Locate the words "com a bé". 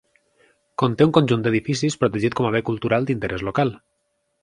2.41-2.65